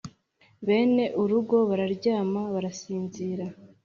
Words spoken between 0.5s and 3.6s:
Bene urugo bararyama, barasinzira